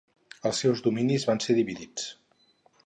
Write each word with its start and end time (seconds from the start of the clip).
Els 0.49 0.61
seus 0.65 0.81
dominis 0.87 1.27
van 1.31 1.43
ser 1.47 1.59
dividits. 1.61 2.11